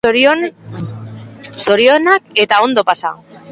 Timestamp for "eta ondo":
2.47-2.89